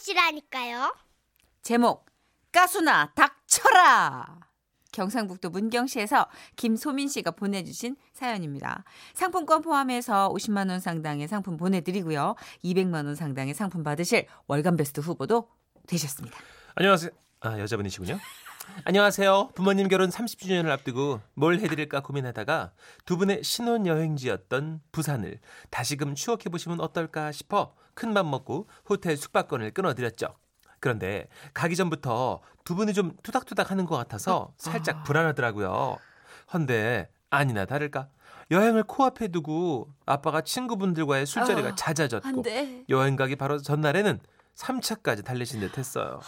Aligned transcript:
들어보시라니까요. 0.00 0.94
제목 1.62 2.06
가수나 2.52 3.12
닥쳐라. 3.14 4.40
경상북도 4.92 5.50
문경시에서 5.50 6.26
김소민 6.56 7.08
씨가 7.08 7.30
보내주신 7.32 7.96
사연입니다. 8.12 8.82
상품권 9.14 9.62
포함해서 9.62 10.32
50만 10.34 10.68
원 10.68 10.80
상당의 10.80 11.28
상품 11.28 11.56
보내드리고요. 11.56 12.34
200만 12.64 13.06
원 13.06 13.14
상당의 13.14 13.54
상품 13.54 13.84
받으실 13.84 14.26
월간 14.48 14.76
베스트 14.76 15.00
후보도 15.00 15.48
되셨습니다. 15.86 16.36
안녕하세요. 16.74 17.10
아 17.40 17.58
여자분이시군요. 17.60 18.18
안녕하세요. 18.84 19.50
부모님 19.54 19.88
결혼 19.88 20.10
30주년을 20.10 20.68
앞두고 20.70 21.20
뭘 21.34 21.58
해드릴까 21.60 22.00
고민하다가 22.00 22.72
두 23.04 23.16
분의 23.16 23.42
신혼 23.44 23.86
여행지였던 23.86 24.80
부산을 24.92 25.38
다시금 25.70 26.14
추억해 26.14 26.44
보시면 26.50 26.80
어떨까 26.80 27.32
싶어 27.32 27.74
큰 27.94 28.12
맘 28.12 28.30
먹고 28.30 28.68
호텔 28.88 29.16
숙박권을 29.16 29.72
끊어드렸죠. 29.72 30.34
그런데 30.78 31.28
가기 31.52 31.76
전부터 31.76 32.40
두 32.64 32.74
분이 32.74 32.94
좀 32.94 33.14
투닥투닥 33.22 33.70
하는 33.70 33.84
것 33.84 33.96
같아서 33.96 34.52
살짝 34.56 35.04
불안하더라고요. 35.04 35.98
헌데 36.54 37.10
아니나 37.28 37.66
다를까 37.66 38.08
여행을 38.50 38.84
코앞에 38.84 39.28
두고 39.28 39.92
아빠가 40.06 40.40
친구분들과의 40.40 41.26
술자리가 41.26 41.68
아, 41.68 41.74
잦아졌고. 41.74 42.26
여행 42.88 43.16
가기 43.16 43.36
바로 43.36 43.58
전날에는 43.58 44.18
3차까지 44.56 45.24
달리신 45.24 45.60
듯 45.60 45.76
했어요. 45.78 46.20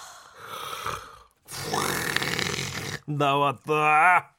나왔다. 3.07 4.35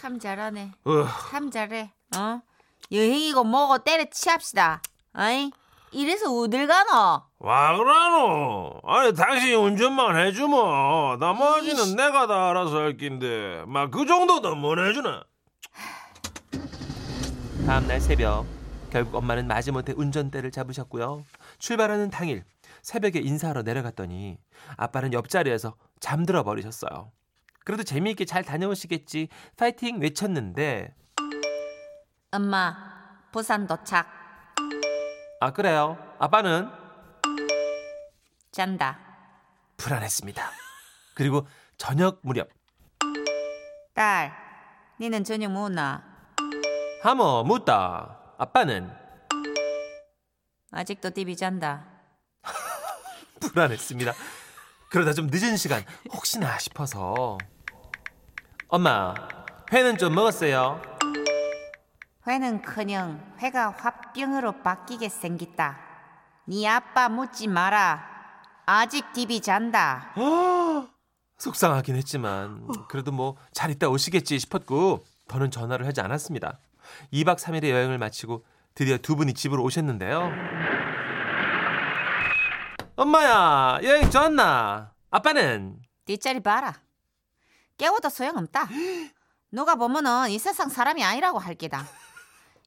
참 0.00 0.18
잘하네. 0.18 0.72
어. 0.84 1.06
참 1.30 1.50
잘해. 1.50 1.90
어? 2.16 2.40
여행이고 2.92 3.44
뭐고 3.44 3.78
때려치합시다. 3.78 4.82
어이? 5.16 5.50
이래서 5.92 6.30
어딜 6.32 6.66
가노? 6.66 7.22
와 7.38 7.76
그러노? 7.76 8.80
아니 8.84 9.14
당신이 9.14 9.54
운전만 9.54 10.16
해주면 10.26 11.18
나머지는 11.20 11.94
내가 11.96 12.26
다 12.26 12.50
알아서 12.50 12.78
할 12.78 12.96
낀데 12.96 13.62
막 13.66 13.90
그 13.92 14.04
정도도 14.04 14.56
못 14.56 14.76
해주나? 14.78 15.22
다음날 17.66 18.00
새벽 18.00 18.44
결국 18.90 19.14
엄마는 19.16 19.46
마지못해 19.46 19.92
운전대를 19.96 20.50
잡으셨고요. 20.50 21.24
출발하는 21.58 22.10
당일 22.10 22.44
새벽에 22.84 23.18
인사하러 23.18 23.62
내려갔더니 23.62 24.38
아빠는 24.76 25.14
옆자리에서 25.14 25.74
잠들어 26.00 26.42
버리셨어요. 26.44 27.12
그래도 27.64 27.82
재미있게 27.82 28.26
잘 28.26 28.44
다녀오시겠지 28.44 29.28
파이팅 29.56 30.00
외쳤는데 30.00 30.94
엄마, 32.30 32.76
부산 33.32 33.66
도착. 33.66 34.06
아 35.40 35.50
그래요? 35.52 35.96
아빠는 36.18 36.68
짠다. 38.52 38.98
불안했습니다. 39.78 40.42
그리고 41.14 41.46
저녁 41.78 42.20
무렵 42.22 42.50
딸, 43.94 44.30
니는 45.00 45.24
저녁 45.24 45.52
뭐 45.52 45.62
먹었나? 45.62 46.04
하모 47.02 47.44
묻다. 47.44 48.34
아빠는 48.36 48.92
아직도 50.70 51.10
TV 51.10 51.34
잔다. 51.34 51.93
불안했습니다. 53.40 54.12
그러다 54.90 55.12
좀 55.12 55.26
늦은 55.30 55.56
시간 55.56 55.82
혹시나 56.12 56.58
싶어서 56.58 57.38
엄마 58.68 59.14
회는 59.72 59.98
좀 59.98 60.14
먹었어요. 60.14 60.80
회는커녕 62.26 63.34
회가 63.40 63.70
화병으로 63.70 64.62
바뀌게 64.62 65.08
생겼다. 65.08 65.78
네 66.48 66.66
아빠 66.68 67.08
묻지 67.08 67.48
마라. 67.48 68.02
아직 68.66 69.12
TV 69.12 69.40
잔다. 69.40 70.14
속상하긴 71.38 71.96
했지만 71.96 72.66
그래도 72.88 73.12
뭐 73.12 73.36
잘 73.52 73.70
있다 73.70 73.88
오시겠지 73.88 74.38
싶었고 74.38 75.04
더는 75.28 75.50
전화를 75.50 75.86
하지 75.86 76.00
않았습니다. 76.00 76.58
2박 77.12 77.38
3일의 77.38 77.70
여행을 77.70 77.98
마치고 77.98 78.44
드디어 78.74 78.96
두 78.98 79.16
분이 79.16 79.34
집으로 79.34 79.62
오셨는데요. 79.62 80.30
엄마야 82.96 83.80
여행 83.82 84.08
좋았나? 84.08 84.92
아빠는 85.10 85.80
뒷자리 86.04 86.40
봐라. 86.40 86.74
깨워도 87.76 88.08
소용없다. 88.08 88.68
누가 89.50 89.74
보면은 89.74 90.30
이 90.30 90.38
세상 90.38 90.68
사람이 90.68 91.02
아니라고 91.02 91.38
할 91.38 91.54
게다. 91.56 91.84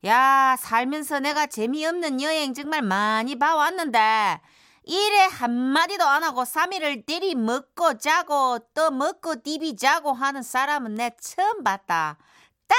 야, 0.05 0.55
살면서 0.59 1.21
내가 1.21 1.47
재미없는 1.47 2.21
여행 2.21 2.53
정말 2.53 2.81
많이 2.81 3.39
봐왔는데, 3.39 4.41
일에 4.83 5.25
한마디도 5.25 6.03
안 6.05 6.23
하고 6.23 6.43
3일을 6.43 7.05
들이 7.05 7.35
먹고 7.35 7.97
자고 7.97 8.59
또 8.73 8.91
먹고 8.91 9.41
디비 9.41 9.75
자고 9.75 10.13
하는 10.13 10.43
사람은 10.43 10.95
내 10.95 11.11
처음 11.21 11.63
봤다. 11.63 12.17
딱 12.67 12.77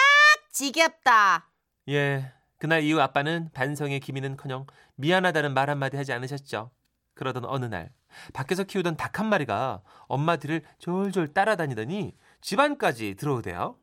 지겹다. 0.53 1.50
예, 1.88 2.32
그날 2.58 2.82
이후 2.82 3.00
아빠는 3.00 3.50
반성의 3.53 4.00
기미는커녕 4.00 4.66
미안하다는 4.97 5.54
말 5.54 5.70
한마디 5.70 5.97
하지 5.97 6.12
않으셨죠. 6.12 6.70
그러던 7.19 7.45
어느 7.45 7.65
날 7.67 7.91
밖에서 8.33 8.62
키우던 8.62 8.97
닭 8.97 9.19
한 9.19 9.27
마리가 9.29 9.81
엄마 10.06 10.37
뒤를 10.37 10.62
졸졸 10.79 11.34
따라다니더니 11.34 12.15
집안까지 12.41 13.17
들어오대요. 13.17 13.77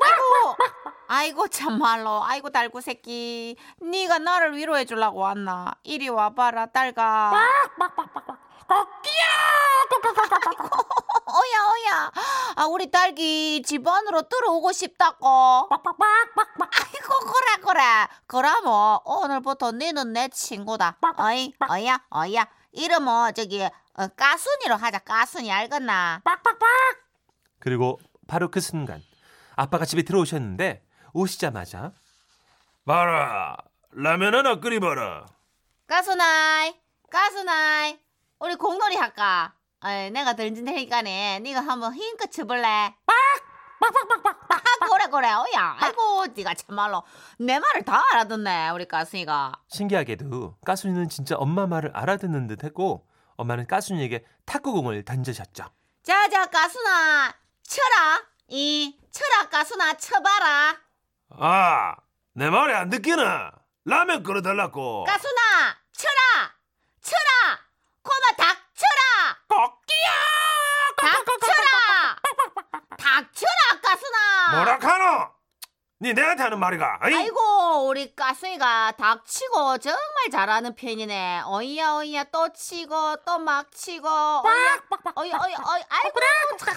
아이고, 0.00 0.56
아이고 1.08 1.48
참말로, 1.48 2.24
아이고 2.24 2.48
달구 2.48 2.80
새끼, 2.80 3.56
네가 3.82 4.18
나를 4.18 4.56
위로해 4.56 4.86
주려고 4.86 5.20
왔나? 5.20 5.72
이리 5.82 6.08
와봐라, 6.08 6.66
딸가. 6.66 7.32
어야 11.28 11.66
어야, 11.70 12.10
아 12.56 12.64
우리 12.66 12.90
딸기 12.90 13.62
집 13.62 13.86
안으로 13.86 14.22
들어오고 14.22 14.72
싶다고. 14.72 15.68
그래 17.20 17.62
그래, 17.62 17.82
그러면 18.26 18.98
오늘부터 19.04 19.72
너는 19.72 20.12
내 20.12 20.28
친구다. 20.28 20.98
어이 21.16 21.52
어야 21.70 22.00
어야, 22.10 22.46
이름은 22.72 23.34
저기 23.34 23.62
어, 23.62 24.08
까순이로 24.08 24.76
하자. 24.76 24.98
까순이 25.00 25.50
알겠나? 25.50 26.22
그리고 27.58 27.98
바로 28.28 28.50
그 28.50 28.60
순간 28.60 29.02
아빠가 29.56 29.84
집에 29.84 30.02
들어오셨는데 30.02 30.84
오시자마자 31.14 31.92
봐라 32.84 33.56
라면 33.92 34.34
하나 34.34 34.60
끓이봐라. 34.60 35.26
까순아이, 35.86 36.74
까순아이, 37.10 37.98
우리 38.40 38.56
공놀이 38.56 38.96
할까? 38.96 39.54
어이, 39.84 40.10
내가 40.10 40.34
던진 40.34 40.64
테니까네, 40.64 41.40
네가 41.40 41.60
한번 41.60 41.94
힘껏 41.94 42.30
쳐볼래? 42.30 42.94
아, 43.80 44.88
그래 44.88 45.06
그래, 45.10 45.28
어야. 45.32 45.76
아이고, 45.78 46.26
네가 46.34 46.54
참말로 46.54 47.02
내 47.38 47.58
말을 47.58 47.82
다 47.84 48.02
알아듣네, 48.12 48.70
우리 48.70 48.86
까순이가. 48.86 49.52
신기하게도 49.68 50.58
까순이는 50.64 51.08
진짜 51.08 51.36
엄마 51.36 51.66
말을 51.66 51.90
알아듣는 51.94 52.46
듯했고 52.48 53.06
엄마는 53.36 53.66
까순이에게 53.66 54.24
탁구공을 54.46 55.04
던지셨죠. 55.04 55.64
자자, 56.02 56.46
까순아, 56.46 57.34
쳐라. 57.62 58.22
이 58.48 58.98
쳐라, 59.10 59.48
까순아, 59.48 59.94
쳐봐라. 59.94 60.76
아, 61.38 61.96
내 62.34 62.48
말이 62.48 62.72
안 62.74 62.88
듣기나? 62.90 63.52
라면 63.84 64.22
끓여달라고. 64.22 65.04
까순아, 65.04 65.76
쳐라, 65.92 66.54
쳐라. 67.02 67.58
고마 68.02 68.36
닭 68.36 68.56
쳐라. 68.74 69.36
닭 70.96 71.24
쳐라. 71.40 72.16
닭 72.96 73.34
쳐라, 73.34 73.80
까순아. 73.82 74.35
뭐라카노? 74.52 75.36
니 75.98 76.12
내한테 76.12 76.42
하는 76.42 76.58
말이가? 76.58 76.98
아이? 77.00 77.14
아이고 77.14 77.86
우리 77.88 78.14
까순이가 78.14 78.92
닥치고 78.98 79.78
정말 79.78 80.30
잘하는 80.30 80.74
편이네. 80.76 81.40
어이야 81.46 81.92
어이야 81.94 82.24
또 82.24 82.52
치고 82.52 83.16
또 83.24 83.38
막 83.38 83.72
치고. 83.72 84.06
어이야 84.06 84.78
어이야 85.14 85.38
어이야 85.42 85.56
어이 85.56 85.82
아이고 85.88 86.20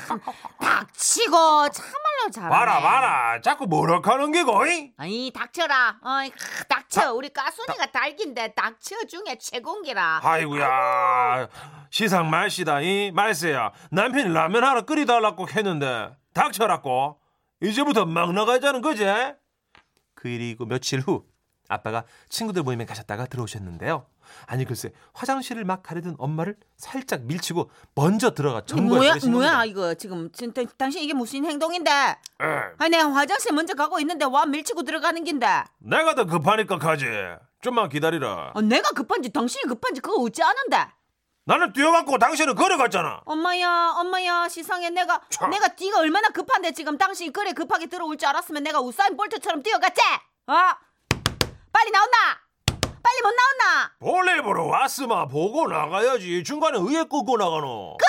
참. 0.08 0.22
닥치고 0.62 1.36
참말로 1.70 2.32
잘하네. 2.34 2.50
봐라 2.56 2.80
봐라. 2.80 3.42
자꾸 3.42 3.66
뭐라카는 3.68 4.32
게고 4.32 4.66
이? 4.68 4.94
아니 4.98 5.32
닥쳐라. 5.36 5.98
어이 6.02 6.30
크, 6.30 6.64
닥쳐. 6.70 7.12
우리 7.14 7.28
까순이가 7.34 7.88
닭인데 7.88 8.54
닥쳐 8.54 8.96
중에 9.06 9.38
최고기라. 9.38 10.22
아이고야. 10.24 11.50
시상 11.90 12.30
말씨다 12.30 12.80
이 12.82 13.12
말세야. 13.14 13.72
남편이 13.92 14.34
라면 14.34 14.64
하나 14.64 14.80
끓여달라고 14.82 15.50
했는데 15.50 16.12
닥쳐라고 16.34 17.20
이제부터 17.62 18.06
막 18.06 18.34
나가자는 18.34 18.82
거지? 18.82 19.06
그 20.16 20.28
일이고 20.28 20.66
며칠 20.66 21.00
후 21.00 21.26
아빠가 21.68 22.04
친구들 22.30 22.64
모임에 22.64 22.86
가셨다가 22.86 23.26
들어오셨는데요. 23.28 24.06
아니 24.46 24.66
글쎄 24.66 24.92
화장실을 25.14 25.64
막 25.66 25.82
가려던 25.84 26.16
엄마를 26.18 26.56
살짝 26.78 27.24
밀치고 27.24 27.70
먼저 27.96 28.32
들어가 28.32 28.62
뭐야 28.76 29.10
버리신 29.12 29.32
뭐야 29.32 29.52
겁니다. 29.52 29.66
이거 29.66 29.94
지금 29.94 30.32
진짜 30.32 30.64
당신 30.78 31.04
이게 31.04 31.14
무슨 31.14 31.46
행동인데? 31.46 31.92
에, 31.92 32.16
아니 32.78 32.92
내가 32.92 33.12
화장실 33.12 33.54
먼저 33.54 33.74
가고 33.74 34.00
있는데 34.00 34.26
와 34.26 34.46
밀치고 34.46 34.84
들어가는 34.84 35.24
긴데. 35.24 35.48
내가 35.80 36.16
더 36.16 36.26
급하니까 36.26 36.78
가지. 36.78 37.06
좀만 37.62 37.90
기다리라. 37.90 38.52
아, 38.56 38.62
내가 38.62 38.90
급한지 38.92 39.30
당신이 39.30 39.64
급한지 39.68 40.02
그거 40.02 40.22
어찌 40.22 40.42
아는데? 40.42 40.78
나는 41.50 41.74
뛰어갖고 41.74 42.20
당신은 42.20 42.54
걸어갔잖아. 42.54 43.22
엄마야, 43.26 43.96
엄마야, 43.98 44.48
시상에 44.48 44.92
내가 44.92 45.20
참. 45.32 45.50
내가 45.50 45.70
네가 45.82 45.98
얼마나 45.98 46.30
급한데 46.30 46.74
지금 46.74 46.96
당신이 46.96 47.34
그래 47.34 47.54
급하게 47.54 47.88
들어올 47.88 48.16
줄 48.18 48.30
알았으면 48.30 48.62
내가 48.62 48.80
우사인 48.80 49.18
볼트처럼 49.18 49.64
뛰어갔지? 49.64 50.00
어? 50.46 50.54
빨리 51.74 51.90
나온나? 51.90 52.18
빨리 53.02 53.22
못 53.24 53.34
나온나? 53.34 53.92
볼일 54.00 54.44
보러 54.44 54.66
왔으마 54.66 55.26
보고 55.26 55.68
나가야지. 55.68 56.44
중간에 56.44 56.78
의에 56.78 57.02
끄고 57.06 57.36
나가노. 57.38 57.98
그 57.98 58.06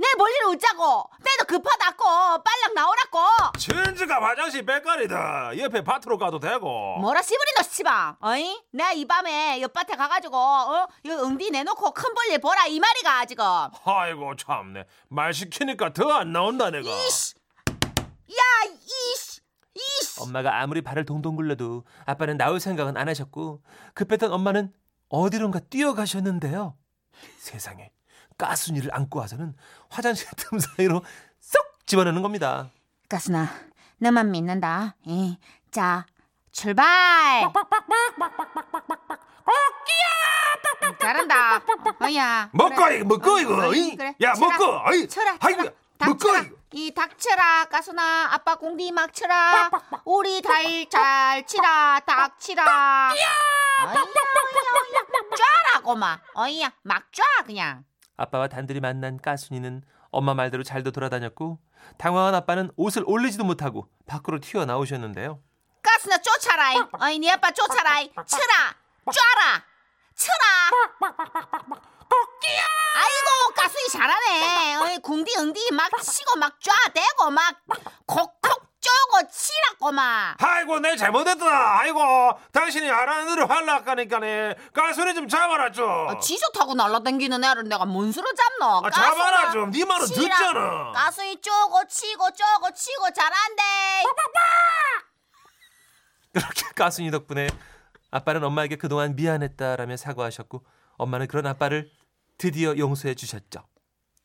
내 0.00 0.06
볼일 0.16 0.44
웃자고. 0.46 1.10
내도 1.18 1.44
급하다고. 1.46 2.04
빨랑 2.42 2.74
나오라고. 2.74 3.58
진지가 3.58 4.22
화장실 4.22 4.64
빽깔이다. 4.64 5.58
옆에 5.58 5.84
밭으로 5.84 6.16
가도 6.16 6.38
되고. 6.40 6.96
뭐라 7.00 7.20
씨부리노 7.20 7.62
씨방. 7.70 8.16
어이? 8.22 8.62
내가 8.72 8.92
이 8.92 9.04
밤에 9.04 9.60
옆밭에 9.60 9.96
가가지고 9.96 10.36
어? 10.38 10.88
이거 11.04 11.22
응디 11.22 11.50
내놓고 11.50 11.92
큰 11.92 12.14
볼일 12.14 12.38
보라 12.40 12.66
이 12.66 12.80
말이가 12.80 13.26
지금. 13.26 13.44
아이고 13.84 14.36
참네. 14.36 14.84
말 15.08 15.34
시키니까 15.34 15.92
더 15.92 16.10
안 16.10 16.32
나온다 16.32 16.70
내가. 16.70 16.88
이씨, 16.88 17.34
야 18.30 18.42
이씨, 18.82 19.40
이씨. 19.74 20.20
엄마가 20.22 20.60
아무리 20.60 20.80
발을 20.82 21.04
동동 21.04 21.36
굴려도 21.36 21.84
아빠는 22.06 22.36
나올 22.38 22.58
생각은 22.58 22.96
안 22.96 23.08
하셨고 23.08 23.62
급했던 23.94 24.32
엄마는 24.32 24.72
어디론가 25.10 25.60
뛰어가셨는데요. 25.70 26.76
세상에 27.38 27.90
가순이를 28.40 28.94
안고 28.94 29.18
와서는 29.20 29.54
화장실 29.88 30.28
틈 30.36 30.58
사이로 30.58 31.02
쏙 31.40 31.86
집어넣는 31.86 32.22
겁니다. 32.22 32.70
가순아, 33.08 33.48
너만 33.98 34.30
믿는다. 34.30 34.94
예. 35.08 35.36
자, 35.70 36.06
출발. 36.52 37.44
음, 40.82 40.96
잘한다. 41.00 41.62
어야. 42.02 42.50
먹고 42.52 42.88
이거 42.90 43.04
먹고 43.04 43.38
이거. 43.38 43.68
어, 43.68 43.74
이? 43.74 43.96
그래. 43.96 44.14
야 44.22 44.34
쳐라. 44.34 44.56
먹고. 44.58 44.78
아이. 44.88 45.08
쳐라. 45.08 45.36
아이고. 45.40 45.62
먹고. 45.98 46.28
이 46.72 46.92
닥쳐라 46.94 47.64
가순아 47.64 48.28
아빠 48.32 48.54
공디 48.54 48.92
막 48.92 49.12
쳐라 49.12 49.68
우리 50.04 50.40
달 50.40 50.86
잘 50.88 51.44
치라 51.44 51.98
닥 52.06 52.38
치라 52.38 53.12
쫙라고 55.36 55.96
막 55.96 56.20
어이야 56.34 56.70
막 56.82 57.12
쫙 57.12 57.24
그냥 57.44 57.84
아빠와 58.20 58.48
단둘이 58.48 58.80
만난 58.80 59.18
까순이는 59.18 59.82
엄마 60.10 60.34
말대로 60.34 60.62
잘도 60.62 60.90
돌아다녔고 60.90 61.58
당황한 61.96 62.34
아빠는 62.34 62.70
옷을 62.76 63.02
올리지도 63.06 63.44
못하고 63.44 63.88
밖으로 64.06 64.38
튀어나오셨는데요. 64.40 65.40
가순아 65.82 66.18
쫓아라 66.18 66.72
이. 66.74 66.76
어이 67.00 67.18
네 67.18 67.30
아빠 67.30 67.50
쫓아라 67.50 68.00
이. 68.00 68.12
쳐라 68.12 68.76
쫙라 69.06 69.64
쳐라 70.14 70.44
아이고 72.96 73.54
가순이 73.54 73.88
잘하네 73.88 74.74
어이 74.76 74.98
궁디 74.98 75.32
응디 75.38 75.72
막 75.72 75.90
치고 76.02 76.38
막 76.38 76.58
쫙대고 76.60 77.30
막 77.30 77.56
콕콕 78.04 78.59
쪼고 78.80 79.28
치라고 79.30 79.92
막 79.92 80.36
아이고 80.42 80.78
내 80.80 80.96
잘못했다. 80.96 81.78
아이고 81.80 82.00
당신이 82.52 82.88
하라는 82.88 83.34
대로 83.34 83.46
할락하니까네. 83.46 84.54
가수리 84.72 85.14
좀 85.14 85.28
잡아라 85.28 85.70
좀. 85.70 85.86
아, 86.08 86.18
지 86.18 86.38
좋다고 86.38 86.74
날라다니는 86.74 87.44
애를 87.44 87.64
내가 87.68 87.84
뭔 87.84 88.10
수로 88.10 88.26
잡노? 88.32 88.86
아, 88.86 88.90
잡아라 88.90 89.36
가수나 89.46 89.50
좀. 89.52 89.70
네 89.70 89.84
말은 89.84 90.06
치라. 90.06 90.36
듣잖아. 90.36 90.92
가수이 90.92 91.40
쪼고 91.40 91.86
치고 91.88 92.30
쪼고 92.32 92.72
치고 92.74 93.12
잘한대. 93.14 93.62
그렇게 96.32 96.62
까순이 96.74 97.10
덕분에 97.10 97.48
아빠는 98.10 98.44
엄마에게 98.44 98.76
그동안 98.76 99.14
미안했다라며 99.16 99.96
사과하셨고 99.96 100.64
엄마는 100.96 101.26
그런 101.26 101.46
아빠를 101.46 101.90
드디어 102.38 102.76
용서해 102.76 103.14
주셨죠. 103.14 103.64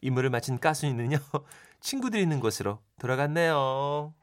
임무를 0.01 0.29
마친 0.29 0.59
까순이는요 0.59 1.17
친구들이 1.81 2.21
있는 2.23 2.39
곳으로 2.39 2.79
돌아갔네요. 2.99 4.13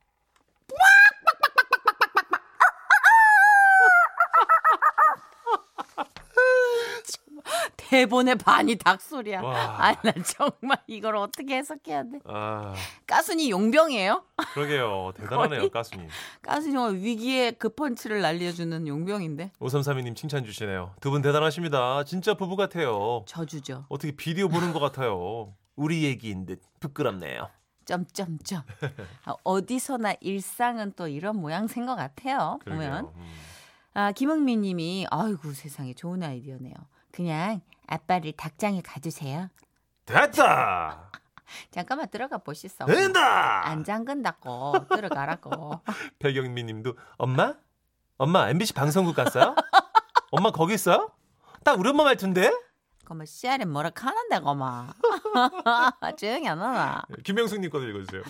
대본의 7.92 8.36
반이 8.36 8.76
닭소리야. 8.76 9.42
와. 9.42 9.84
아니 9.84 9.96
나 10.02 10.12
정말 10.24 10.78
이걸 10.86 11.16
어떻게 11.16 11.56
해석해야 11.58 12.04
돼? 12.04 12.18
아 12.24 12.74
가순이 13.06 13.50
용병이에요? 13.50 14.24
그러게요 14.54 15.12
대단하네요 15.16 15.58
거의. 15.60 15.70
까순이. 15.70 16.06
가순이 16.40 16.72
정말 16.72 16.94
위기에 16.94 17.50
그 17.52 17.68
펀치를 17.68 18.22
날려주는 18.22 18.86
용병인데 18.88 19.52
오삼삼이님 19.60 20.14
칭찬 20.14 20.44
주시네요. 20.44 20.94
두 21.00 21.10
분 21.12 21.20
대단하십니다. 21.20 22.04
진짜 22.04 22.32
부부 22.32 22.56
같아요. 22.56 23.22
저주죠. 23.26 23.84
어떻게 23.90 24.12
비디오 24.16 24.48
보는 24.48 24.72
것 24.72 24.80
같아요. 24.80 25.52
우리 25.76 26.04
얘기인 26.04 26.46
듯 26.46 26.62
부끄럽네요. 26.80 27.48
점점점. 27.84 28.62
아, 29.26 29.34
어디서나 29.44 30.14
일상은 30.20 30.92
또 30.96 31.08
이런 31.08 31.36
모양새인 31.36 31.84
것 31.84 31.96
같아요. 31.96 32.58
보면. 32.64 32.78
그러게요. 33.04 33.12
음. 33.16 33.32
아, 33.94 34.12
김흥민 34.12 34.62
님이 34.62 35.06
아이고 35.10 35.52
세상에 35.52 35.92
좋은 35.92 36.22
아이디어네요. 36.22 36.72
그냥 37.10 37.60
아빠를 37.86 38.32
닭장에 38.32 38.80
가두세요. 38.82 39.48
됐다. 40.06 41.10
잠깐만 41.70 42.08
들어가 42.08 42.38
보시소. 42.38 42.86
된다. 42.86 43.66
안 43.66 43.84
잠근다고 43.84 44.86
들어가라고. 44.88 45.80
배경민님도 46.18 46.94
엄마? 47.18 47.54
엄마 48.16 48.48
MBC 48.50 48.72
방송국 48.72 49.14
갔어요? 49.16 49.54
엄마 50.30 50.50
거기 50.50 50.74
있어요? 50.74 51.10
딱 51.64 51.78
우리 51.78 51.90
엄마 51.90 52.04
말투인데? 52.04 52.50
그뭐 53.04 53.24
씨알이 53.24 53.64
뭐라 53.66 53.90
카는데 53.90 54.38
고마. 54.38 54.88
조용히 56.16 56.48
안 56.48 56.60
하나. 56.60 57.02
김영숙님 57.24 57.70
거도 57.70 57.86
읽어주세요. 57.88 58.22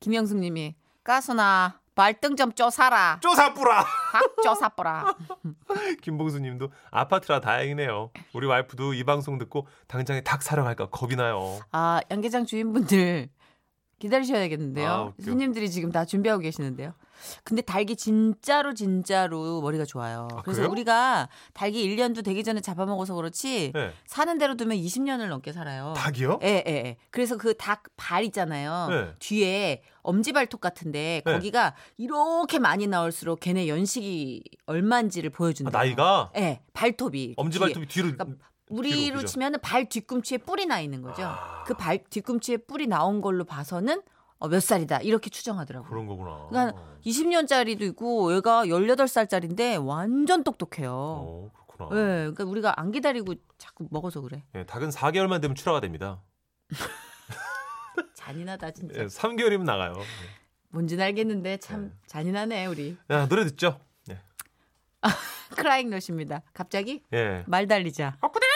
김영숙님이 0.00 0.74
가수나 1.04 1.80
발등 1.94 2.36
좀 2.36 2.52
쪼사라. 2.52 3.18
쪼사뿌라. 3.20 3.84
닭 4.12 4.42
쪼사보라. 4.42 5.14
김봉수님도 6.02 6.70
아파트라 6.90 7.40
다행이네요. 7.40 8.10
우리 8.32 8.46
와이프도 8.46 8.94
이 8.94 9.04
방송 9.04 9.38
듣고 9.38 9.66
당장에 9.88 10.22
닭 10.22 10.42
사러 10.42 10.64
갈까 10.64 10.86
겁이 10.86 11.16
나요. 11.16 11.60
아 11.70 12.00
양계장 12.10 12.46
주인분들 12.46 13.28
기다리셔야겠는데요. 13.98 15.14
아. 15.16 15.22
손님들이 15.22 15.70
지금 15.70 15.92
다 15.92 16.04
준비하고 16.04 16.40
계시는데요. 16.40 16.94
근데 17.44 17.62
닭이 17.62 17.96
진짜로 17.96 18.74
진짜로 18.74 19.60
머리가 19.60 19.84
좋아요. 19.84 20.28
아, 20.32 20.42
그래서 20.42 20.60
그래요? 20.62 20.70
우리가 20.72 21.28
닭이 21.54 21.86
1년도 21.96 22.24
되기 22.24 22.44
전에 22.44 22.60
잡아먹어서 22.60 23.14
그렇지 23.14 23.72
네. 23.74 23.92
사는 24.06 24.38
대로 24.38 24.56
두면 24.56 24.76
20년을 24.78 25.28
넘게 25.28 25.52
살아요. 25.52 25.94
닭이요? 25.96 26.40
예, 26.42 26.64
예, 26.66 26.72
예. 26.72 26.96
그래서 27.10 27.36
그 27.36 27.54
닭 27.54 27.82
발 27.96 28.24
있잖아요. 28.24 28.88
네. 28.90 29.14
뒤에 29.20 29.82
엄지발톱 30.02 30.60
같은데 30.60 31.22
네. 31.24 31.32
거기가 31.32 31.74
이렇게 31.96 32.58
많이 32.58 32.86
나올수록 32.86 33.40
걔네 33.40 33.68
연식이 33.68 34.42
얼마인지를 34.66 35.30
아, 35.32 35.36
보여준다. 35.36 35.70
나이가 35.78 36.30
예, 36.36 36.60
발톱이. 36.72 37.34
엄지발톱이 37.36 37.86
뒤로 37.86 38.10
그러니까 38.12 38.36
우리로 38.68 38.96
뒤로, 38.96 39.16
그죠? 39.16 39.26
치면은 39.28 39.60
발 39.60 39.88
뒤꿈치에 39.88 40.38
뿔이 40.38 40.66
나 40.66 40.80
있는 40.80 41.02
거죠. 41.02 41.22
아. 41.24 41.62
그발 41.64 42.02
뒤꿈치에 42.08 42.56
뿔이 42.58 42.86
나온 42.86 43.20
걸로 43.20 43.44
봐서는 43.44 44.02
어, 44.42 44.48
몇 44.48 44.60
살이다 44.60 44.98
이렇게 45.02 45.30
추정하더라고요. 45.30 45.88
그런 45.88 46.06
거구나. 46.08 46.48
그러니까 46.50 46.82
20년짜리도 47.06 47.82
있고 47.82 48.34
얘가 48.34 48.66
18살짜리인데 48.66 49.84
완전 49.86 50.42
똑똑해요. 50.42 50.92
어, 50.92 51.44
예, 51.46 51.50
그렇구나. 51.76 51.88
그러니까 51.88 52.44
우리가 52.44 52.80
안 52.80 52.90
기다리고 52.90 53.34
자꾸 53.58 53.86
먹어서 53.92 54.20
그래. 54.20 54.42
예, 54.56 54.66
닭은 54.66 54.90
4개월만 54.90 55.40
되면 55.40 55.54
출하가 55.54 55.78
됩니다. 55.78 56.22
잔인하다 58.14 58.72
진짜. 58.72 59.00
예, 59.00 59.06
3개월이면 59.06 59.62
나가요. 59.62 59.94
뭔지는 60.70 61.04
알겠는데 61.04 61.58
참 61.58 61.84
네. 61.84 61.92
잔인하네 62.08 62.66
우리. 62.66 62.96
야, 63.10 63.28
노래 63.28 63.44
듣죠? 63.44 63.78
예. 64.10 64.18
크라잉 65.56 65.88
넛입니다. 65.88 66.42
갑자기 66.52 67.04
예. 67.12 67.44
말 67.46 67.68
달리자. 67.68 68.16
웃음이 68.20 68.32
묻어나는 68.32 68.51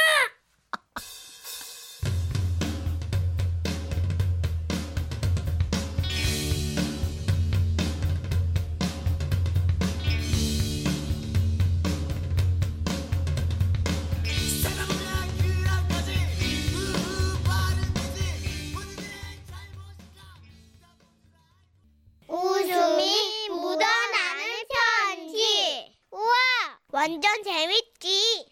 완전 27.07 27.31
재밌지. 27.45 28.49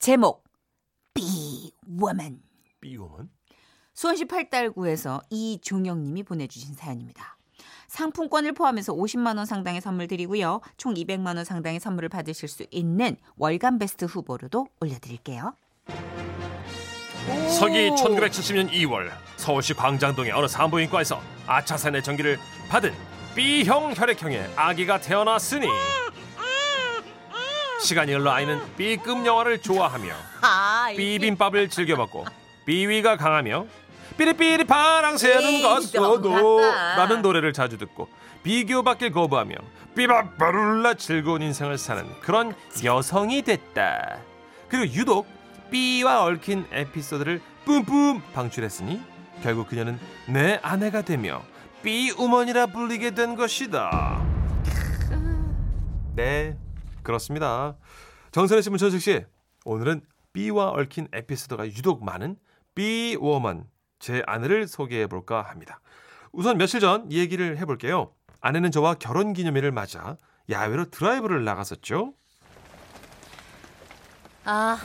제목 0.00 0.42
비워먼 1.14 2.42
삐오만? 2.80 3.30
수원시 3.92 4.24
팔달구에서 4.24 5.22
이종영님이 5.30 6.24
보내주신 6.24 6.74
사연입니다. 6.74 7.38
상품권을 7.86 8.54
포함해서 8.54 8.92
50만 8.92 9.36
원 9.36 9.46
상당의 9.46 9.80
선물 9.80 10.08
드리고요. 10.08 10.62
총 10.76 10.94
200만 10.94 11.36
원 11.36 11.44
상당의 11.44 11.78
선물을 11.78 12.08
받으실 12.08 12.48
수 12.48 12.66
있는 12.72 13.16
월간 13.36 13.78
베스트 13.78 14.06
후보로도 14.06 14.66
올려드릴게요. 14.80 15.54
서기 17.56 17.90
1970년 17.90 18.68
2월 18.72 19.12
서울시 19.36 19.74
광장동의 19.74 20.32
어느 20.32 20.48
산부인과에서 20.48 21.22
아차산의 21.46 22.02
전기를 22.02 22.36
받은 22.68 22.92
B형 23.36 23.94
혈액형의 23.94 24.54
아기가 24.56 25.00
태어났으니 25.00 25.68
시간이 27.84 28.12
흘러 28.14 28.32
아이는 28.32 28.60
B급 28.76 29.26
영화를 29.26 29.60
좋아하며 29.60 30.14
아, 30.40 30.86
비빔밥을 30.96 31.68
즐겨 31.68 31.96
먹고 31.96 32.24
비위가 32.64 33.16
강하며 33.16 33.66
삐리삐리 34.16 34.64
파랑 34.64 35.18
새는 35.18 35.42
에이, 35.44 35.62
갔어도 35.62 36.18
넘어갔다. 36.30 36.96
라는 36.96 37.20
노래를 37.20 37.52
자주 37.52 37.76
듣고 37.76 38.08
비교받길 38.42 39.12
거부하며 39.12 39.54
삐바바룰라 39.96 40.94
즐거운 40.94 41.42
인생을 41.42 41.76
사는 41.78 42.04
그런 42.20 42.54
여성이 42.84 43.42
됐다. 43.42 44.18
그리고 44.68 44.92
유독 44.94 45.26
삐와 45.70 46.24
얽힌 46.24 46.66
에피소드를 46.72 47.40
뿜뿜 47.64 48.22
방출했으니 48.32 49.00
결국 49.42 49.68
그녀는 49.68 49.98
내 50.26 50.58
아내가 50.62 51.02
되며 51.02 51.42
삐우먼이라 51.82 52.66
불리게 52.66 53.10
된 53.10 53.36
것이다. 53.36 54.22
네, 56.16 56.56
그렇습니다. 57.04 57.76
정선혜 58.32 58.62
씨, 58.62 58.70
문천식 58.70 59.00
씨, 59.00 59.24
오늘은 59.64 60.02
B와 60.32 60.70
얽힌 60.70 61.06
에피소드가 61.12 61.66
유독 61.68 62.04
많은 62.04 62.36
B워먼 62.74 63.68
제 64.00 64.24
아내를 64.26 64.66
소개해 64.66 65.06
볼까 65.06 65.42
합니다. 65.42 65.80
우선 66.32 66.58
며칠 66.58 66.80
전 66.80 67.12
얘기를 67.12 67.56
해볼게요. 67.58 68.12
아내는 68.40 68.72
저와 68.72 68.94
결혼 68.94 69.32
기념일을 69.32 69.70
맞아 69.70 70.16
야외로 70.50 70.90
드라이브를 70.90 71.44
나갔었죠. 71.44 72.12
아, 74.44 74.78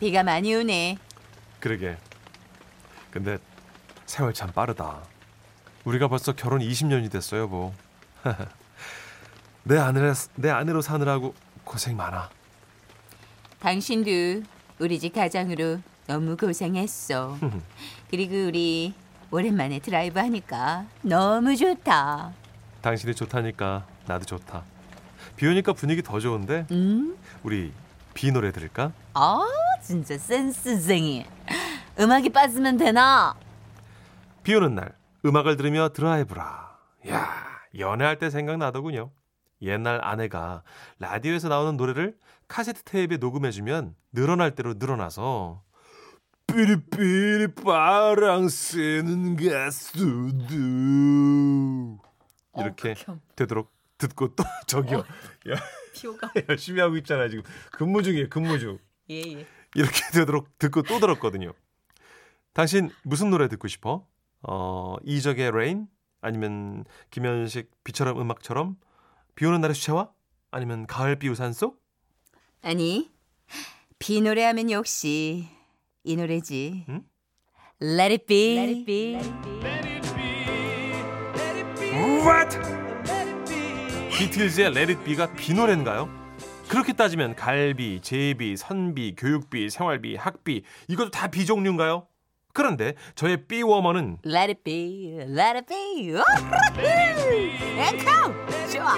비가 0.00 0.22
많이 0.22 0.54
오네. 0.54 0.98
그러게. 1.60 1.96
근데 3.10 3.38
세월 4.06 4.32
참 4.32 4.50
빠르다. 4.50 5.02
우리가 5.84 6.08
벌써 6.08 6.32
결혼 6.32 6.60
20년이 6.60 7.12
됐어요, 7.12 7.46
뭐. 7.46 7.74
내 9.64 9.78
아내로 9.78 10.12
내 10.36 10.50
아내로 10.50 10.82
사느라고 10.82 11.34
고생 11.64 11.96
많아. 11.96 12.28
당신도 13.60 14.46
우리 14.78 14.98
집 14.98 15.14
가장으로 15.14 15.78
너무 16.06 16.36
고생했어. 16.36 17.38
그리고 18.10 18.46
우리 18.46 18.94
오랜만에 19.30 19.78
드라이브 19.78 20.20
하니까 20.20 20.84
너무 21.02 21.56
좋다. 21.56 22.32
당신이 22.82 23.14
좋다니까 23.14 23.86
나도 24.06 24.26
좋다. 24.26 24.62
비 25.36 25.46
오니까 25.46 25.72
분위기 25.72 26.02
더 26.02 26.20
좋은데 26.20 26.66
음? 26.70 27.16
우리 27.42 27.72
비 28.12 28.30
노래 28.30 28.52
들을까? 28.52 28.92
아, 29.14 29.40
진짜 29.82 30.18
센스쟁이. 30.18 31.24
음악이 31.98 32.28
빠지면 32.30 32.76
되나? 32.76 33.34
비 34.42 34.54
오는 34.54 34.74
날 34.74 34.92
음악을 35.24 35.56
들으며 35.56 35.88
드라이브라. 35.88 36.76
야 37.08 37.28
연애할 37.78 38.18
때 38.18 38.28
생각나더군요. 38.28 39.10
옛날 39.64 40.00
아내가 40.04 40.62
라디오에서 40.98 41.48
나오는 41.48 41.76
노래를 41.76 42.16
카세트 42.48 42.82
테이프에 42.84 43.16
녹음해주면 43.18 43.94
늘어날 44.12 44.54
대로 44.54 44.74
늘어나서 44.74 45.62
삐리삐리 46.46 47.54
바람 47.54 48.48
새는 48.48 49.36
가수도 49.36 50.54
이렇게 52.56 52.90
어, 52.90 52.94
극혐. 52.94 53.20
되도록 53.36 53.72
듣고 53.98 54.34
또 54.34 54.44
저기요 54.66 54.98
야, 54.98 55.54
피오가. 55.94 56.30
열심히 56.48 56.80
하고 56.80 56.96
있잖아 56.98 57.28
지금 57.28 57.42
근무 57.72 58.02
중이에요 58.02 58.28
근무 58.28 58.58
중 58.58 58.78
예, 59.10 59.20
예. 59.20 59.46
이렇게 59.74 60.00
되도록 60.12 60.56
듣고 60.58 60.82
또 60.82 61.00
들었거든요. 61.00 61.52
당신 62.52 62.90
무슨 63.02 63.30
노래 63.30 63.48
듣고 63.48 63.66
싶어? 63.68 64.06
어, 64.42 64.96
이적의 65.02 65.50
Rain? 65.50 65.88
아니면 66.20 66.84
김현식 67.10 67.70
비처럼 67.82 68.20
음악처럼? 68.20 68.76
비 69.34 69.46
오는 69.46 69.60
날의 69.60 69.74
수채화? 69.74 70.10
아니면 70.50 70.86
가을 70.86 71.16
비 71.16 71.28
우산 71.28 71.52
속? 71.52 71.82
아니, 72.62 73.10
비 73.98 74.20
노래하면 74.20 74.70
역시 74.70 75.48
이 76.04 76.16
노래지. 76.16 76.84
응? 76.88 77.02
Let 77.82 78.12
it 78.12 78.26
be. 78.26 78.56
Let 78.56 78.70
it 78.70 78.84
be. 78.86 79.14
What? 82.24 82.58
비틀즈의 84.16 84.66
Let 84.68 84.92
It 84.92 85.04
Be가 85.04 85.32
비 85.34 85.52
노래인가요? 85.54 86.08
그렇게 86.68 86.92
따지면 86.92 87.34
갈비, 87.34 88.00
제비, 88.00 88.56
선비, 88.56 89.14
교육비, 89.16 89.68
생활비, 89.70 90.14
학비 90.16 90.62
이것도 90.88 91.10
다 91.10 91.28
비 91.28 91.44
종류인가요? 91.44 92.06
그런데 92.54 92.94
저의 93.16 93.46
비워머는 93.46 94.18
Let 94.24 94.48
it 94.50 94.62
be. 94.62 95.18
Let 95.18 95.58
it 95.58 95.66
be. 95.66 96.14
앵커. 97.76 98.32
좋아. 98.72 98.96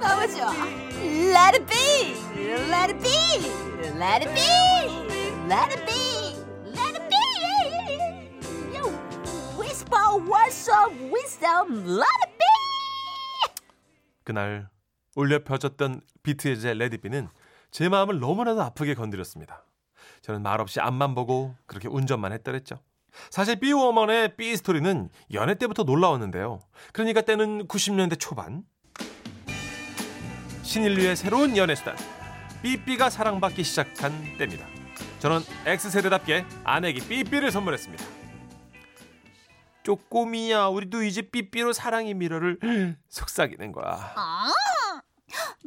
너무 0.00 0.26
좋아. 0.26 0.52
Let 1.00 1.56
it 1.56 1.66
be. 1.66 2.14
Let 2.68 2.92
it 2.92 2.98
be. 3.00 3.48
Let 3.96 4.26
it 4.26 4.34
be. 4.34 4.42
Let 5.48 5.70
it 5.72 5.86
be. 5.86 6.36
Let 6.66 6.98
it 6.98 7.08
be. 7.08 7.22
You 8.74 8.90
whisper 9.56 10.18
words 10.28 10.68
of 10.68 10.92
wisdom. 11.12 11.86
Let 11.86 12.18
it 12.26 12.32
be. 12.36 13.62
그날 14.24 14.68
울려 15.14 15.44
펴졌던 15.44 16.00
비트즈의 16.24 16.74
레디비는 16.76 17.28
제 17.70 17.88
마음을 17.88 18.18
너무나도 18.18 18.62
아프게 18.62 18.94
건드렸습니다. 18.94 19.64
저는 20.22 20.42
말없이 20.42 20.80
앞만 20.80 21.14
보고 21.14 21.54
그렇게 21.66 21.88
운전만 21.88 22.32
했더랬죠. 22.32 22.78
사실 23.30 23.56
삐워먼의 23.56 24.36
삐 24.36 24.56
스토리는 24.56 25.10
연애 25.34 25.54
때부터 25.54 25.82
놀라웠는데요. 25.82 26.60
그러니까 26.92 27.20
때는 27.20 27.66
90년대 27.68 28.18
초반 28.18 28.64
신인류의 30.62 31.16
새로운 31.16 31.56
연애 31.56 31.74
수단 31.74 31.96
삐삐가 32.62 33.10
사랑받기 33.10 33.64
시작한 33.64 34.12
때입니다. 34.38 34.66
저는 35.18 35.40
X세대답게 35.66 36.44
아내에게 36.64 37.06
삐삐를 37.06 37.50
선물했습니다. 37.50 38.04
쪼꼬미야 39.82 40.68
우리도 40.68 41.02
이제 41.02 41.22
삐삐로 41.22 41.72
사랑의 41.72 42.14
미러를 42.14 42.58
속삭이는 43.08 43.72
거야. 43.72 44.12
아, 44.14 44.52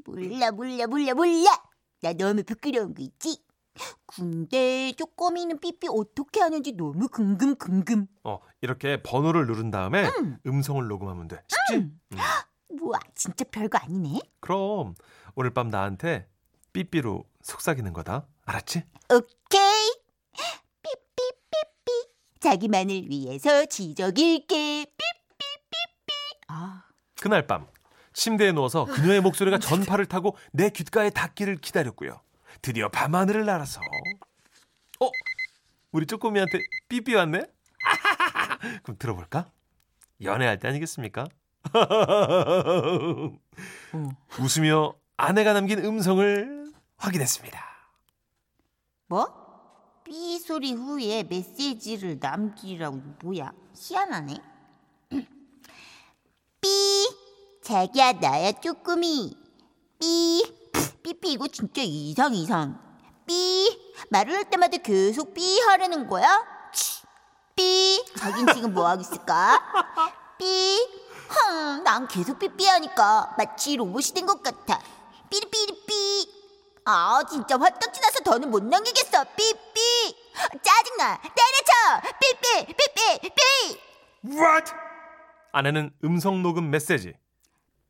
몰라 0.05 0.51
몰라 0.51 0.87
몰라 0.87 1.13
몰라. 1.13 1.63
나 2.01 2.13
너무 2.13 2.43
부끄러운 2.43 2.93
거 2.95 3.03
있지? 3.03 3.44
근데 4.05 4.93
쪼꼬미는 4.93 5.59
삐삐 5.59 5.87
어떻게 5.89 6.39
하는지 6.41 6.73
너무 6.73 7.07
궁금 7.09 7.55
궁금. 7.55 8.07
어 8.23 8.39
이렇게 8.61 9.01
번호를 9.03 9.45
누른 9.47 9.71
다음에 9.71 10.07
음. 10.45 10.61
성을 10.61 10.87
녹음하면 10.87 11.27
돼. 11.27 11.43
쉽지? 11.47 11.75
음. 11.81 11.99
우와 12.81 12.99
진짜 13.13 13.43
별거 13.51 13.77
아니네. 13.77 14.19
그럼 14.39 14.95
오늘 15.35 15.53
밤 15.53 15.69
나한테 15.69 16.27
삐삐로 16.73 17.25
속삭이는 17.41 17.93
거다. 17.93 18.27
알았지? 18.45 18.83
오케이. 19.13 19.91
삐삐삐삐. 20.83 22.13
자기만을 22.39 23.09
위해서 23.09 23.65
지적일게. 23.65 24.85
아, 26.47 26.83
그날 27.19 27.47
밤 27.47 27.67
침대에 28.13 28.51
누워서 28.51 28.85
그녀의 28.85 29.21
목소리가 29.21 29.57
전파를 29.97 30.05
타고 30.05 30.37
내 30.51 30.69
귓가에 30.69 31.09
닿기를 31.09 31.57
기다렸고요. 31.57 32.21
드디어 32.65 32.89
밤하늘을 32.89 33.45
날아서 33.45 33.79
어? 34.99 35.09
우리 35.91 36.07
쪼꼬미한테 36.07 36.57
삐삐 36.89 37.13
왔네? 37.13 37.45
그럼 38.81 38.97
들어볼까? 38.97 39.51
연애할 40.23 40.57
때 40.57 40.69
아니겠습니까? 40.69 41.27
웃으며 44.41 44.95
아내가 45.15 45.53
남긴 45.53 45.85
음성을 45.85 46.73
확인했습니다. 46.97 47.63
뭐? 49.09 50.01
삐 50.03 50.39
소리 50.39 50.73
후에 50.73 51.21
메시지를 51.21 52.17
남기라고 52.19 52.97
뭐야? 53.21 53.53
희한하네. 53.75 54.41
삐 56.61 56.67
자기야 57.61 58.13
나야 58.13 58.53
쪼꾸미. 58.53 59.37
삐 59.99 60.64
삐삐 61.05 61.33
이거 61.33 61.47
진짜 61.47 61.83
이상 61.83 62.33
이상. 62.33 62.79
삐 63.27 63.79
말을 64.09 64.33
할 64.33 64.49
때마다 64.49 64.77
계속 64.77 65.35
삐 65.35 65.59
하려는 65.59 66.07
거야? 66.07 66.43
치. 66.73 67.03
삐 67.55 68.03
자긴 68.17 68.47
지금 68.53 68.73
뭐 68.73 68.87
하고 68.87 69.01
있을까? 69.01 69.61
삐 70.39 70.79
흥, 71.27 71.83
난 71.83 72.07
계속 72.07 72.39
삐삐 72.39 72.65
하니까 72.67 73.35
마치 73.37 73.75
로봇이 73.75 74.13
된 74.15 74.25
것 74.25 74.41
같아. 74.41 74.79
삐리삐리삐 75.29 76.33
아 76.85 77.21
진짜 77.29 77.55
화딱지 77.59 78.01
나서 78.01 78.23
더는 78.23 78.49
못 78.49 78.63
넘기겠어 78.63 79.23
삐삐 79.35 80.15
짜증나 80.63 81.21
때려쳐 81.21 82.15
삐삐 82.19 82.73
삐삐 82.73 83.29
삐 83.29 83.79
What? 84.37 84.71
아내는 85.51 85.91
음성 86.03 86.41
녹음 86.41 86.71
메시지. 86.71 87.13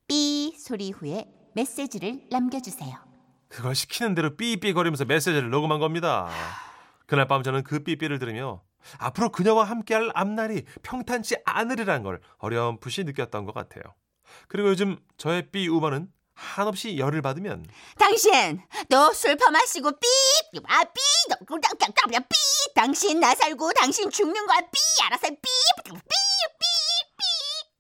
삐 0.08 0.54
소리 0.60 0.92
후에 0.92 1.26
메시지를 1.56 2.28
남겨주세요. 2.30 3.05
그걸 3.50 3.76
시키는 3.76 4.16
대로 4.16 4.36
삐삐거리면서 4.36 5.06
메시지를 5.06 5.50
녹음한 5.50 5.80
겁니다. 5.80 6.30
그날 7.06 7.28
밤 7.28 7.44
저는 7.44 7.64
그 7.64 7.80
삐삐를 7.84 8.20
들으며 8.20 8.62
앞으로 8.98 9.30
그녀와 9.32 9.64
함께할 9.64 10.12
앞날이 10.14 10.66
평탄치 10.84 11.38
않으리란 11.46 12.04
걸 12.04 12.20
어렴풋이 12.38 13.04
느꼈던 13.06 13.46
것 13.46 13.54
같아요. 13.54 13.84
그리고 14.48 14.70
요즘 14.70 14.98
저의 15.18 15.50
삐 15.52 15.68
우먼은 15.68 16.10
한없이 16.34 16.98
열을 16.98 17.22
받으면 17.22 17.66
당신 17.98 18.60
너 18.90 19.14
술 19.14 19.38
퍼마시고 19.38 19.92
삐 19.92 20.08
아삐 20.68 21.00
너그냥그냥 21.30 22.24
삐 22.24 22.74
당신 22.76 23.20
나 23.22 23.34
살고 23.34 23.72
당신 23.74 24.10
죽는 24.10 24.46
거야 24.46 24.60
삐 24.60 24.78
알아서 25.06 25.30
삐 25.30 25.36
삐. 25.86 25.92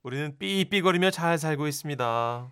우리는 0.04 0.38
삐삐거리며 0.38 1.10
잘 1.12 1.38
살고 1.38 1.68
있습니다. 1.68 2.52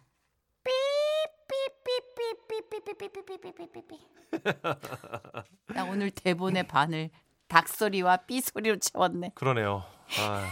나 5.73 5.83
오늘 5.85 6.11
대본의 6.11 6.67
반을 6.67 7.09
닭소리와 7.47 8.17
삐소리로 8.17 8.77
채웠네. 8.79 9.31
그러네요. 9.35 9.83
아. 10.19 10.47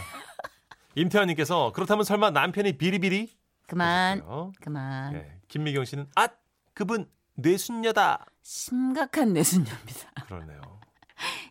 임태환님께서 0.94 1.72
그렇다면 1.72 2.04
설마 2.04 2.30
남편이 2.30 2.76
비리비리? 2.78 3.34
그만 3.66 4.18
하셨어요. 4.18 4.52
그만. 4.60 5.14
예, 5.14 5.38
김미경 5.48 5.84
씨는 5.84 6.06
아 6.16 6.28
그분 6.74 7.08
뇌순녀다. 7.34 8.26
심각한 8.42 9.32
뇌순녀입니다. 9.32 10.10
그러네요. 10.26 10.71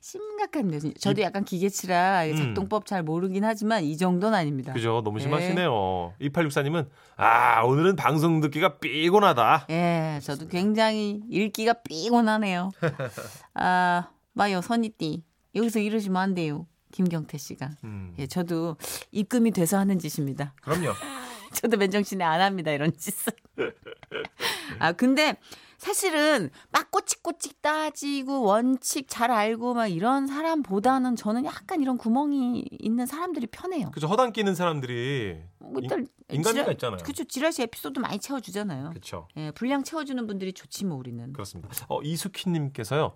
심각한 0.02 0.68
뇌순녀. 0.68 0.94
저도 0.96 1.22
약간 1.22 1.46
기계치라 1.46 2.26
음. 2.26 2.36
작동법 2.36 2.88
잘 2.88 3.04
모르긴 3.04 3.46
하지만 3.46 3.84
이 3.84 3.96
정도는 3.96 4.38
아닙니다. 4.38 4.74
그죠? 4.74 5.02
너무 5.04 5.20
네. 5.20 5.24
심하시네요. 5.24 6.14
2864님은 6.20 6.88
아 7.18 7.62
오늘은 7.62 7.96
방송 7.96 8.42
듣기가 8.42 8.80
삐곤하다. 8.80 9.68
예, 9.70 10.20
저도 10.24 10.48
굉장히 10.48 11.22
읽기가 11.30 11.74
삐곤하네요. 11.84 12.72
아, 13.54 14.10
마요 14.34 14.62
선이띠 14.62 15.24
여기서 15.56 15.80
이러시면 15.80 16.20
안 16.20 16.34
돼요. 16.34 16.66
김경태 16.92 17.38
씨가. 17.38 17.70
음, 17.84 18.16
예, 18.18 18.26
저도 18.26 18.78
입금이 19.12 19.52
돼서 19.52 19.78
하는 19.78 20.00
짓입니다. 20.00 20.56
그럼요. 20.62 20.94
저도 21.54 21.78
맨정신에 21.78 22.24
안 22.24 22.42
합니다 22.42 22.72
이런 22.72 22.92
짓을. 22.98 23.34
아 24.80 24.94
근데 24.94 25.36
사실은 25.82 26.52
막 26.70 26.92
꼬치꼬치 26.92 27.60
따지고 27.60 28.44
원칙 28.44 29.08
잘 29.10 29.32
알고 29.32 29.74
막 29.74 29.88
이런 29.88 30.28
사람보다는 30.28 31.16
저는 31.16 31.44
약간 31.46 31.82
이런 31.82 31.98
구멍이 31.98 32.66
있는 32.80 33.08
사람들이 33.08 33.48
편해요. 33.48 33.90
그죠? 33.90 34.06
허당 34.06 34.32
끼는 34.32 34.54
사람들이 34.54 35.42
뭐 35.58 35.82
일단 35.82 36.06
인간미가 36.30 36.66
지라- 36.66 36.72
있잖아요. 36.74 36.98
그쵸 37.04 37.24
지라시 37.24 37.64
에피소드 37.64 37.98
많이 37.98 38.20
채워주잖아요. 38.20 38.90
그렇죠. 38.92 39.28
예, 39.38 39.50
분량 39.52 39.82
채워주는 39.84 40.28
분들이 40.28 40.54
좋지 40.54 40.86
뭐 40.86 40.98
우리는. 40.98 41.34
그렇습니다. 41.34 41.74
어, 41.90 42.00
이수키님께서요. 42.04 43.14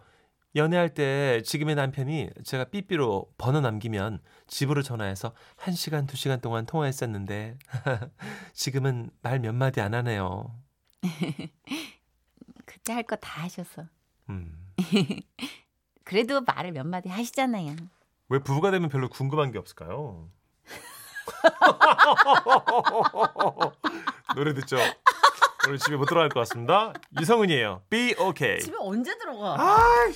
연애할 0.56 0.96
때 0.96 1.44
지금의 1.46 1.76
남편이 1.76 2.30
제가 2.46 2.64
삐삐로 2.66 3.28
번호 3.38 3.62
남기면 3.62 4.22
집으로 4.48 4.82
전화해서 4.82 5.34
1시간, 5.58 6.08
2시간 6.08 6.42
동안 6.42 6.66
통화했었는데 6.66 7.60
지금은 8.54 9.12
말 9.22 9.40
몇 9.40 9.54
마디 9.54 9.82
안 9.82 9.94
하네요. 9.94 10.56
그때 12.86 12.94
할 12.94 13.01
거 13.04 13.15
다 13.15 13.42
하셔서. 13.42 13.86
음. 14.30 14.72
그래도 16.06 16.42
말을 16.42 16.72
몇 16.72 16.86
마디 16.86 17.10
하시잖아요. 17.10 17.75
왜 18.30 18.38
부부가 18.38 18.70
되면 18.70 18.89
별로 18.89 19.10
궁금한 19.10 19.51
게 19.51 19.58
없을까요? 19.58 20.30
노래 24.36 24.54
듣죠. 24.54 24.77
오늘 25.68 25.80
집에 25.80 25.96
못 25.96 26.05
들어갈 26.05 26.29
것 26.29 26.42
같습니다. 26.42 26.94
이성은이에요. 27.20 27.81
Be 27.90 28.14
okay. 28.20 28.60
집에 28.62 28.75
언제 28.79 29.18
들어가? 29.18 29.55
아이, 29.60 30.14